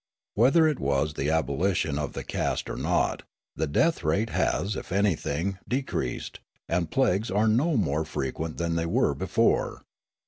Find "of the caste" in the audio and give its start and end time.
1.99-2.71